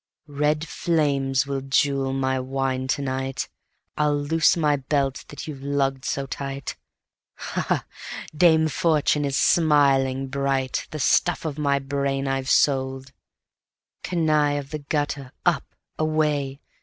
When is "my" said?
2.11-2.39, 4.57-4.75, 11.59-11.77